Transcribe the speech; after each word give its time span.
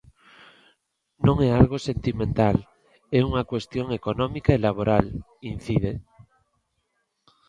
"Non 1.25 1.37
é 1.47 1.49
algo 1.59 1.77
sentimental, 1.89 2.57
é 3.17 3.19
unha 3.29 3.47
cuestión 3.51 3.87
económica 3.99 4.49
e 4.53 4.63
laboral", 4.67 5.05
incide. 5.53 5.91